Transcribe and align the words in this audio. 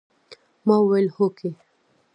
ما 0.65 0.75
وويل 0.81 1.07
هوکې. 1.15 1.49